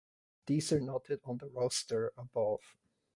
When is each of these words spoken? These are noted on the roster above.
These 0.47 0.71
are 0.73 0.79
noted 0.79 1.19
on 1.25 1.37
the 1.37 1.45
roster 1.47 2.11
above. 2.17 2.61